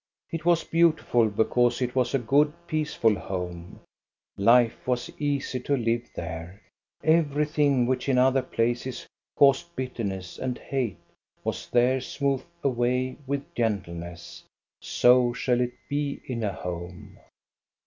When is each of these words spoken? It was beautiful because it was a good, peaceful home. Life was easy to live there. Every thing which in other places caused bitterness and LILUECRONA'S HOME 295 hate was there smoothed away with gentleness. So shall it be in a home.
It 0.31 0.45
was 0.45 0.63
beautiful 0.63 1.29
because 1.29 1.79
it 1.79 1.93
was 1.93 2.15
a 2.15 2.17
good, 2.17 2.51
peaceful 2.65 3.13
home. 3.13 3.81
Life 4.35 4.87
was 4.87 5.11
easy 5.19 5.59
to 5.59 5.77
live 5.77 6.09
there. 6.15 6.59
Every 7.03 7.45
thing 7.45 7.85
which 7.85 8.09
in 8.09 8.17
other 8.17 8.41
places 8.41 9.05
caused 9.37 9.75
bitterness 9.75 10.39
and 10.39 10.55
LILUECRONA'S 10.55 10.69
HOME 10.73 11.43
295 11.43 11.43
hate 11.43 11.43
was 11.45 11.67
there 11.69 12.01
smoothed 12.01 12.45
away 12.63 13.17
with 13.27 13.53
gentleness. 13.53 14.43
So 14.79 15.33
shall 15.33 15.61
it 15.61 15.73
be 15.87 16.23
in 16.25 16.43
a 16.45 16.53
home. 16.53 17.19